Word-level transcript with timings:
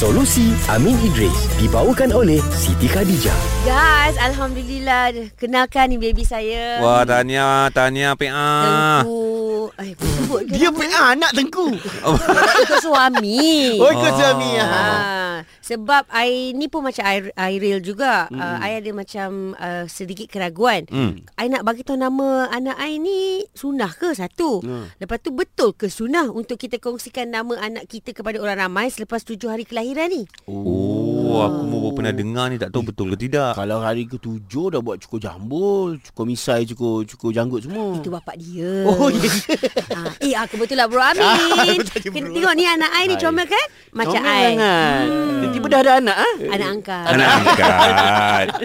Solusi 0.00 0.56
Amin 0.72 0.96
Idris 1.04 1.60
dibawakan 1.60 2.16
oleh 2.16 2.40
Siti 2.56 2.88
Khadijah. 2.88 3.36
Guys, 3.68 4.16
Alhamdulillah 4.16 5.12
Kenalkan 5.36 5.92
ni 5.92 6.00
baby 6.00 6.24
saya 6.24 6.80
Wah, 6.80 7.04
tahniah, 7.04 7.68
tahniah 7.68 8.16
PA. 8.16 8.64
Tengku 9.04 9.68
Eh, 9.76 9.92
Dia 10.56 10.72
punya 10.72 11.12
anak 11.12 11.36
tengku. 11.36 11.76
Ikut 12.64 12.80
suami 12.80 13.76
Oh, 13.76 13.92
ikut 13.92 14.12
suami. 14.16 14.50
Ah, 14.56 14.64
ah. 14.64 15.00
Sebab 15.70 16.10
I 16.10 16.50
ni 16.58 16.66
pun 16.66 16.82
macam 16.82 17.06
I, 17.06 17.30
I 17.38 17.62
real 17.62 17.78
juga. 17.78 18.26
Mm. 18.34 18.42
Uh, 18.42 18.56
I 18.58 18.70
ada 18.82 18.90
macam 18.90 19.54
uh, 19.54 19.86
sedikit 19.86 20.26
keraguan. 20.26 20.90
Hmm. 20.90 21.22
I 21.38 21.46
nak 21.46 21.62
bagi 21.62 21.86
tahu 21.86 21.94
nama 21.94 22.50
anak 22.50 22.74
I 22.74 22.98
ni 22.98 23.46
sunnah 23.54 23.94
ke 23.94 24.10
satu. 24.10 24.66
Hmm. 24.66 24.90
Lepas 24.98 25.22
tu 25.22 25.30
betul 25.30 25.70
ke 25.78 25.86
sunnah 25.86 26.26
untuk 26.26 26.58
kita 26.58 26.82
kongsikan 26.82 27.30
nama 27.30 27.54
anak 27.62 27.86
kita 27.86 28.10
kepada 28.10 28.42
orang 28.42 28.66
ramai 28.66 28.90
selepas 28.90 29.22
tujuh 29.22 29.46
hari 29.46 29.62
kelahiran 29.62 30.10
ni? 30.10 30.26
Oh, 30.50 31.19
aku 31.38 31.62
mau 31.64 31.90
pernah 31.90 32.10
dengar 32.10 32.46
ni 32.46 32.56
tak 32.56 32.70
tahu 32.70 32.82
betul 32.86 33.12
ke 33.12 33.18
tidak. 33.20 33.54
Kalau 33.54 33.78
hari 33.78 34.04
ketujuh 34.04 34.66
dah 34.68 34.80
buat 34.80 34.98
cukur 34.98 35.18
jambul, 35.18 35.98
cukur 36.00 36.24
misai, 36.24 36.64
cukur 36.64 37.04
cukur 37.04 37.30
janggut 37.30 37.62
semua. 37.62 37.94
Itu 37.94 38.08
bapak 38.08 38.34
dia. 38.36 38.82
Oh, 38.84 39.06
ya. 39.06 39.30
Ah, 39.90 40.14
eh, 40.18 40.32
ah, 40.32 40.46
kebetulan 40.46 40.86
bro 40.86 41.02
Amin. 41.02 41.20
Ah, 41.20 41.74
betul 41.80 42.08
Kena 42.08 42.26
bro. 42.26 42.34
tengok 42.34 42.54
ni 42.54 42.64
anak 42.64 42.90
I 42.92 43.04
ni 43.04 43.16
comel 43.16 43.44
kan? 43.44 43.66
Macam 43.90 44.16
Comel 44.16 44.30
I. 44.30 44.42
sangat. 44.46 45.04
Tiba-tiba 45.40 45.66
dah 45.68 45.80
ada 45.80 45.92
anak 45.98 46.16
ah. 46.16 46.34
Anak 46.48 46.68
angkat. 46.70 47.04
Anak 47.06 47.28
angkat. 47.30 48.46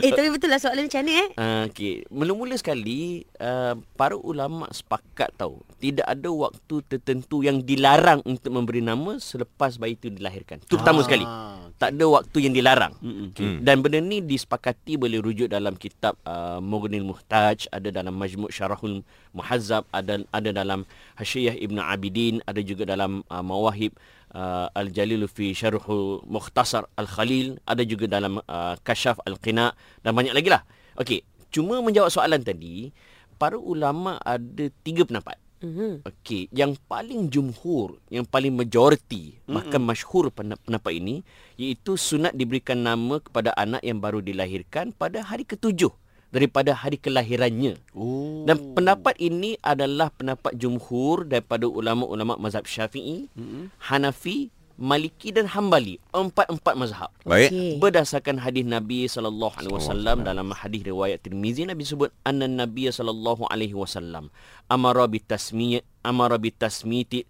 Eh, 0.00 0.12
tapi 0.12 0.28
betul 0.28 0.48
lah 0.48 0.60
soalan 0.60 0.84
macam 0.84 1.02
ni 1.02 1.14
eh. 1.14 1.28
Uh, 1.34 1.64
okay. 1.66 2.04
Mula-mula 2.08 2.54
sekali 2.54 3.24
uh, 3.38 3.72
para 3.94 4.14
ulama 4.14 4.68
sepakat 4.70 5.32
tahu 5.34 5.64
tidak 5.78 6.04
ada 6.04 6.28
waktu 6.28 6.74
tertentu 6.86 7.40
yang 7.40 7.60
dilarang 7.60 8.20
untuk 8.22 8.48
memberi 8.50 8.78
nama 8.78 9.16
selepas 9.16 9.76
bayi 9.76 9.96
itu 9.96 10.08
dilahirkan. 10.08 10.60
Itu 10.60 10.76
pertama 10.76 11.00
Ah, 11.00 11.04
sekali. 11.04 11.24
Tak 11.74 11.90
ada 11.90 12.06
waktu 12.06 12.38
yang 12.38 12.54
dilarang. 12.54 12.94
Hmm. 13.02 13.34
Okay. 13.34 13.58
Dan 13.58 13.82
benda 13.82 13.98
ni 13.98 14.22
disepakati 14.22 14.94
boleh 14.94 15.18
rujuk 15.18 15.50
dalam 15.50 15.74
kitab 15.74 16.14
uh, 16.22 16.62
Mughnil 16.62 17.02
Muhtaj, 17.02 17.66
ada 17.74 17.90
dalam 17.90 18.14
Majmu' 18.14 18.46
Syarahul 18.46 19.02
Muhazzab, 19.34 19.82
ada 19.90 20.22
ada 20.30 20.50
dalam 20.54 20.86
Hasyiyah 21.18 21.58
Ibn 21.58 21.82
Abidin, 21.82 22.38
ada 22.46 22.62
juga 22.62 22.86
dalam 22.86 23.26
uh, 23.26 23.42
Mawahib 23.42 23.90
uh, 24.38 24.70
Al-Jalil 24.70 25.26
fi 25.26 25.50
Syarhul 25.50 26.22
Mukhtasar 26.30 26.86
Al-Khalil, 26.94 27.58
ada 27.66 27.82
juga 27.82 28.06
dalam 28.06 28.38
uh, 28.46 28.78
Kashaf 28.86 29.18
Al-Qina 29.26 29.74
dan 30.06 30.14
banyak 30.14 30.30
lagi 30.30 30.54
lah. 30.54 30.62
Okey, 30.94 31.26
cuma 31.50 31.82
menjawab 31.82 32.14
soalan 32.14 32.38
tadi, 32.46 32.94
para 33.34 33.58
ulama 33.58 34.22
ada 34.22 34.70
tiga 34.86 35.02
pendapat. 35.02 35.42
Mhm. 35.64 36.04
Okey, 36.04 36.52
yang 36.52 36.76
paling 36.84 37.32
jumhur, 37.32 37.96
yang 38.12 38.28
paling 38.28 38.52
majoriti, 38.52 39.40
mm-hmm. 39.40 39.54
bahkan 39.56 39.80
masyhur 39.80 40.28
pen- 40.28 40.60
pendapat 40.60 40.92
ini 40.92 41.24
iaitu 41.56 41.96
sunat 41.96 42.36
diberikan 42.36 42.84
nama 42.84 43.16
kepada 43.16 43.56
anak 43.56 43.80
yang 43.80 43.96
baru 43.96 44.20
dilahirkan 44.20 44.92
pada 44.92 45.24
hari 45.24 45.48
ketujuh 45.48 45.88
daripada 46.28 46.76
hari 46.76 47.00
kelahirannya. 47.00 47.80
Oh. 47.96 48.44
Dan 48.44 48.76
pendapat 48.76 49.16
ini 49.22 49.56
adalah 49.64 50.12
pendapat 50.12 50.52
jumhur 50.58 51.24
daripada 51.24 51.64
ulama-ulama 51.64 52.36
mazhab 52.36 52.68
Syafi'i, 52.68 53.32
mm-hmm. 53.32 53.72
Hanafi, 53.88 54.52
Maliki 54.74 55.30
dan 55.30 55.46
Hambali. 55.46 56.02
Empat-empat 56.10 56.74
mazhab. 56.74 57.10
Baik. 57.22 57.54
Okey. 57.54 57.70
Berdasarkan 57.78 58.42
hadis 58.42 58.66
Nabi 58.66 59.06
sallallahu 59.06 59.54
alaihi 59.54 59.74
wasallam 59.74 60.16
dalam 60.26 60.50
hadis 60.50 60.82
riwayat 60.82 61.22
Tirmizi 61.22 61.62
Nabi 61.62 61.86
sebut 61.86 62.10
anna 62.26 62.50
Nabi 62.50 62.90
sallallahu 62.90 63.46
alaihi 63.46 63.74
wasallam 63.76 64.34
amara 64.66 65.06
bitasmiyah 65.06 65.86
amara 66.02 66.36
bitasmiti 66.42 67.22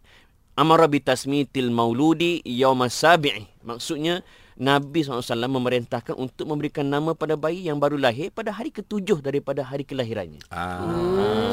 amara 0.57 0.87
bitasmitil 0.87 1.69
mauludi 1.69 2.41
yaum 2.47 2.81
sabi'i. 2.87 3.45
Maksudnya 3.67 4.23
Nabi 4.55 5.03
SAW 5.03 5.51
memerintahkan 5.51 6.15
untuk 6.15 6.47
memberikan 6.47 6.87
nama 6.87 7.11
pada 7.11 7.35
bayi 7.35 7.67
yang 7.67 7.83
baru 7.83 7.99
lahir 7.99 8.31
pada 8.31 8.55
hari 8.55 8.71
ketujuh 8.71 9.19
daripada 9.19 9.67
hari 9.67 9.83
kelahirannya. 9.83 10.39
Ah, 10.55 10.79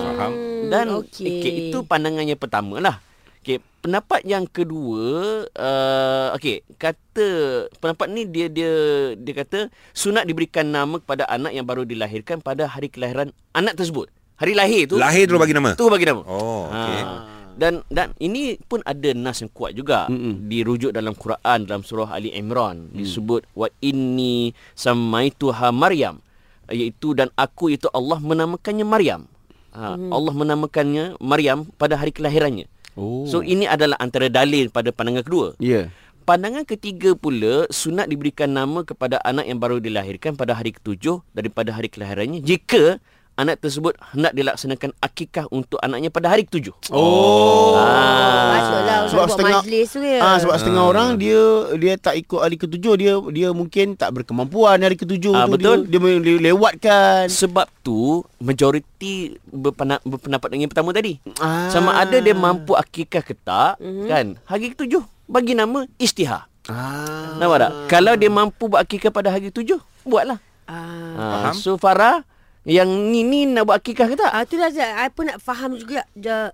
faham. 0.05 0.31
Dan 0.69 0.85
Hmm, 0.93 1.01
okey. 1.01 1.25
okay. 1.25 1.33
okay, 1.41 1.53
itu 1.73 1.77
pandangan 1.81 2.29
yang 2.29 2.37
pertama 2.37 2.77
lah. 2.77 3.01
Okay, 3.41 3.57
pendapat 3.81 4.21
yang 4.21 4.45
kedua, 4.45 5.01
uh, 5.49 6.27
okay, 6.37 6.61
kata 6.77 7.65
pendapat 7.81 8.13
ni 8.13 8.29
dia 8.29 8.45
dia 8.53 8.69
dia 9.17 9.33
kata 9.33 9.73
sunat 9.97 10.29
diberikan 10.29 10.69
nama 10.69 11.01
kepada 11.01 11.25
anak 11.25 11.49
yang 11.49 11.65
baru 11.65 11.81
dilahirkan 11.81 12.37
pada 12.45 12.69
hari 12.69 12.93
kelahiran 12.93 13.33
anak 13.57 13.81
tersebut. 13.81 14.13
Hari 14.37 14.53
lahir 14.53 14.85
tu. 14.85 15.01
Lahir 15.01 15.25
terus 15.25 15.41
bagi 15.41 15.57
nama. 15.57 15.73
Tu 15.73 15.85
bagi 15.89 16.05
nama. 16.05 16.21
Oh, 16.21 16.69
okey. 16.69 17.01
Ha. 17.01 17.13
Dan 17.57 17.81
dan 17.89 18.13
ini 18.21 18.61
pun 18.61 18.85
ada 18.85 19.09
nas 19.17 19.41
yang 19.41 19.49
kuat 19.49 19.73
juga 19.73 20.05
Mm-mm. 20.05 20.45
dirujuk 20.45 20.93
dalam 20.93 21.17
Quran 21.17 21.65
dalam 21.65 21.81
surah 21.81 22.13
Ali 22.13 22.29
Imran 22.37 22.93
mm. 22.93 22.95
disebut 22.95 23.49
wa 23.57 23.67
inni 23.81 24.55
samaituha 24.77 25.73
Maryam 25.73 26.21
iaitu 26.69 27.17
dan 27.17 27.33
aku 27.33 27.73
itu 27.73 27.89
Allah 27.89 28.21
menamakannya 28.21 28.85
Maryam. 28.85 29.25
Ha, 29.73 29.97
mm. 29.97 30.13
Allah 30.13 30.33
menamakannya 30.37 31.03
Maryam 31.17 31.65
pada 31.75 31.97
hari 31.97 32.13
kelahirannya. 32.13 32.69
Oh. 32.95 33.23
So 33.27 33.39
ini 33.41 33.67
adalah 33.67 33.95
antara 33.99 34.27
dalil 34.27 34.67
pada 34.71 34.91
pandangan 34.91 35.23
kedua. 35.23 35.47
Ya. 35.57 35.69
Yeah. 35.71 35.85
Pandangan 36.21 36.69
ketiga 36.69 37.17
pula 37.17 37.65
sunat 37.73 38.05
diberikan 38.05 38.53
nama 38.53 38.85
kepada 38.85 39.17
anak 39.25 39.49
yang 39.49 39.57
baru 39.57 39.81
dilahirkan 39.81 40.37
pada 40.37 40.53
hari 40.53 40.69
ketujuh 40.69 41.25
daripada 41.33 41.73
hari 41.73 41.89
kelahirannya 41.89 42.45
jika 42.45 43.01
anak 43.39 43.57
tersebut 43.57 43.95
hendak 44.11 44.35
dilaksanakan 44.35 44.91
akikah 44.99 45.47
untuk 45.49 45.79
anaknya 45.79 46.11
pada 46.11 46.29
hari 46.29 46.43
ketujuh. 46.43 46.75
Oh. 46.91 47.79
Ah. 47.79 48.51
Masuklah 48.51 48.97
Sebab 49.07 49.25
setengah- 49.27 49.63
majlis 49.63 49.87
tu 49.89 49.99
ya. 49.99 50.19
Ah 50.19 50.37
sebab 50.37 50.55
setengah 50.59 50.83
orang 50.83 51.09
dia 51.15 51.41
dia 51.75 51.93
tak 51.95 52.19
ikut 52.19 52.39
hari 52.39 52.55
ketujuh 52.55 52.93
dia 52.95 53.13
dia 53.31 53.47
mungkin 53.51 53.95
tak 53.95 54.13
berkemampuan 54.13 54.77
hari 54.79 54.95
ketujuh 54.95 55.33
Ah, 55.33 55.47
tu 55.47 55.57
betul. 55.57 55.87
dia 55.87 55.97
dia 55.97 56.19
dia 56.19 56.35
lewatkan. 56.51 57.25
Sebab 57.27 57.67
tu 57.81 58.21
majoriti 58.37 59.35
berpendapat, 59.47 60.03
berpendapat 60.05 60.47
dengan 60.51 60.61
yang 60.67 60.71
pertama 60.71 60.89
tadi. 60.91 61.13
Ah. 61.39 61.71
Sama 61.71 61.97
ada 61.97 62.17
dia 62.19 62.35
mampu 62.35 62.77
akikah 62.77 63.23
ke 63.25 63.33
tak, 63.33 63.79
mm-hmm. 63.81 64.05
kan? 64.07 64.25
Hari 64.45 64.75
ketujuh 64.77 65.01
bagi 65.25 65.55
nama 65.55 65.87
istihar. 65.97 66.45
Ah. 66.69 67.39
Nampak 67.41 67.57
tak? 67.57 67.71
Kalau 67.89 68.13
dia 68.13 68.29
mampu 68.29 68.69
buat 68.69 68.85
akikah 68.85 69.09
pada 69.09 69.33
hari 69.33 69.49
ketujuh, 69.49 69.81
buatlah. 70.05 70.37
Ah. 70.69 71.51
Faham. 71.51 71.55
so 71.57 71.75
Farah 71.75 72.23
yang 72.61 72.89
ni 73.09 73.25
ni 73.25 73.49
nak 73.49 73.65
buat 73.65 73.81
akikah 73.81 74.05
ke 74.05 74.15
tak? 74.15 74.29
Ah 74.29 74.45
tu 74.45 74.57
lah 74.57 74.69
Zat. 74.69 74.85
I 74.93 75.09
pun 75.09 75.25
nak 75.25 75.41
faham 75.41 75.73
juga. 75.73 76.05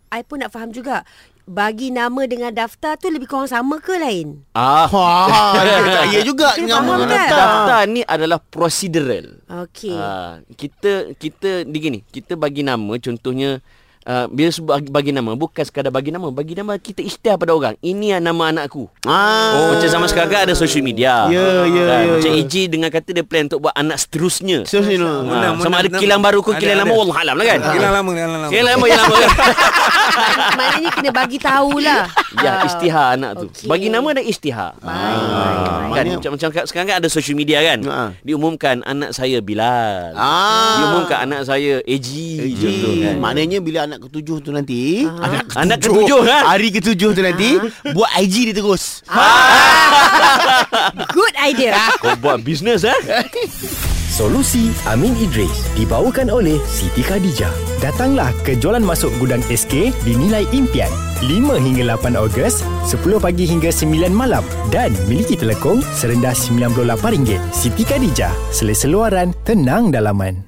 I 0.08 0.22
pun 0.24 0.40
nak 0.40 0.56
faham 0.56 0.72
juga. 0.72 1.04
Bagi 1.48 1.96
nama 1.96 2.28
dengan 2.28 2.52
daftar 2.52 3.00
tu 3.00 3.08
lebih 3.08 3.24
kurang 3.24 3.48
sama 3.48 3.80
ke 3.80 3.96
lain? 3.96 4.44
Ah, 4.52 4.88
ya, 5.64 6.04
ya 6.12 6.20
juga 6.20 6.52
Kena 6.52 6.60
dengan 6.60 6.82
faham 6.84 7.00
kan? 7.00 7.08
daftar. 7.08 7.40
daftar 7.40 7.82
ni 7.88 8.02
adalah 8.04 8.40
procedural. 8.44 9.26
Okey. 9.48 9.96
Ah, 9.96 10.44
kita 10.60 11.16
kita 11.16 11.64
di 11.64 11.78
gini, 11.80 12.00
kita 12.04 12.36
bagi 12.36 12.68
nama 12.68 13.00
contohnya 13.00 13.64
uh, 14.08 14.26
bila 14.28 14.50
sebut 14.50 14.72
bagi, 14.72 14.90
bagi 14.90 15.12
nama 15.12 15.36
bukan 15.36 15.62
sekadar 15.62 15.92
bagi 15.92 16.10
nama, 16.10 16.32
bagi 16.32 16.56
nama 16.56 16.80
kita 16.80 17.04
isytihar 17.04 17.36
pada 17.36 17.52
orang. 17.54 17.76
Ini 17.80 18.18
nama 18.18 18.50
anakku. 18.50 18.88
Ah. 19.04 19.54
Oh. 19.54 19.66
Macam 19.76 19.86
zaman 19.86 20.08
sekarang 20.08 20.30
kan 20.32 20.40
ada 20.48 20.56
social 20.56 20.82
media. 20.82 21.28
Ya, 21.28 21.68
ya, 21.68 21.84
Kan? 21.84 22.02
ya, 22.02 22.14
Macam 22.18 22.32
ya. 22.32 22.40
AJ 22.42 22.54
dengan 22.72 22.90
kata 22.90 23.10
dia 23.12 23.26
plan 23.28 23.46
untuk 23.46 23.60
buat 23.62 23.76
anak 23.76 23.98
seterusnya. 24.00 24.64
So 24.64 24.80
sini. 24.82 25.04
Ha, 25.04 25.12
Menang, 25.22 25.54
sama 25.60 25.68
menang, 25.68 25.80
ada 25.84 25.90
menang. 25.92 26.02
kilang 26.02 26.22
baru 26.24 26.40
ke 26.40 26.52
Ada, 26.56 26.62
kilang 26.64 26.78
lama 26.80 26.88
ada. 26.90 27.02
Allah 27.04 27.18
alam 27.20 27.36
lah 27.36 27.46
kan. 27.46 27.60
Kilang 27.68 27.94
lama, 27.94 28.10
kilang 28.16 28.32
lama. 28.32 28.48
Kilang 28.50 28.74
lama 28.74 28.86
yang 28.88 29.02
lama. 29.04 29.18
Maknanya 30.58 30.90
kena 30.96 31.12
bagi 31.12 31.38
tahulah. 31.38 32.04
ya, 32.36 32.52
Ah. 32.54 32.66
istihar 32.66 33.06
anak 33.16 33.32
tu. 33.38 33.46
Okey. 33.48 33.66
Bagi 33.66 33.88
nama 33.88 34.08
dan. 34.12 34.22
Baik, 34.22 34.78
baik, 34.78 34.78
baik. 34.78 34.78
Kan 34.78 35.88
Maknanya- 35.88 36.18
macam 36.20 36.32
macam 36.36 36.48
sekarang 36.66 36.88
kan 36.88 36.96
ada 37.00 37.08
social 37.08 37.34
media 37.34 37.58
kan. 37.62 37.80
Ha. 37.82 38.02
Diumumkan 38.22 38.76
anak 38.84 39.10
saya 39.12 39.38
Bilal. 39.40 40.14
Ah. 40.14 40.76
Diumumkan 40.78 41.18
anak 41.24 41.42
saya 41.44 41.80
AG. 41.82 42.08
Contoh 42.54 42.94
kan. 43.00 43.16
Maknanya 43.18 43.58
bila 43.60 43.80
anak 43.86 44.00
ketujuh 44.04 44.38
tu 44.40 44.50
nanti, 44.52 45.08
anak 45.08 45.48
ketujuh, 45.48 45.58
Anak 45.58 45.78
ketujuh, 45.80 46.20
kan? 46.24 46.42
Hari 46.46 46.68
ketujuh 46.70 47.10
tu 47.12 47.22
nanti 47.22 47.50
buat 47.92 48.10
IG 48.18 48.52
dia 48.52 48.56
terus. 48.56 49.02
Good 51.14 51.36
idea. 51.40 51.78
Kau 51.98 52.16
buat 52.20 52.42
bisnes 52.42 52.84
eh? 52.84 52.94
Solusi 54.18 54.74
Amin 54.90 55.14
Idris 55.22 55.70
dibawakan 55.78 56.34
oleh 56.34 56.58
Siti 56.66 57.06
Khadijah. 57.06 57.54
Datanglah 57.86 58.34
ke 58.42 58.58
jualan 58.58 58.82
masuk 58.82 59.14
gudang 59.22 59.46
SK 59.46 59.94
dinilai 60.02 60.42
impian 60.50 60.90
5 61.22 61.38
hingga 61.62 61.94
8 62.02 62.18
Ogos 62.18 62.66
10 62.90 62.98
pagi 63.22 63.46
hingga 63.46 63.70
9 63.70 64.10
malam 64.10 64.42
dan 64.74 64.90
miliki 65.06 65.38
telekong 65.38 65.86
serendah 65.94 66.34
RM98. 66.34 67.38
Siti 67.54 67.86
Khadijah, 67.86 68.34
selesa 68.50 68.90
luaran, 68.90 69.38
tenang 69.46 69.94
dalaman. 69.94 70.47